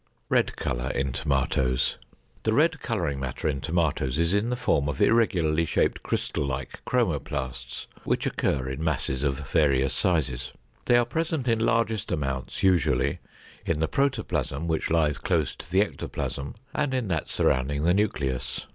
=Red 0.29 0.55
Color 0.55 0.89
in 0.93 1.11
Tomatoes.= 1.11 1.97
The 2.41 2.53
red 2.53 2.79
coloring 2.81 3.19
matter 3.19 3.47
in 3.47 3.61
tomatoes 3.61 4.17
is 4.17 4.33
in 4.33 4.49
the 4.49 4.55
form 4.55 4.89
of 4.89 4.99
irregularly 4.99 5.63
shaped 5.63 6.01
crystal 6.01 6.43
like 6.43 6.83
chromoplasts, 6.87 7.85
which 8.03 8.25
occur 8.25 8.67
in 8.67 8.83
masses 8.83 9.21
of 9.23 9.47
various 9.47 9.93
sizes. 9.93 10.53
They 10.85 10.97
are 10.97 11.05
present 11.05 11.47
in 11.47 11.59
largest 11.59 12.11
amounts 12.11 12.63
usually 12.63 13.19
in 13.63 13.79
the 13.79 13.87
protoplasm 13.87 14.67
which 14.67 14.89
lies 14.89 15.19
close 15.19 15.55
to 15.57 15.69
the 15.69 15.81
ectoplasm 15.81 16.55
and 16.73 16.95
in 16.95 17.07
that 17.09 17.29
surrounding 17.29 17.83
the 17.83 17.93
nucleus. 17.93 18.65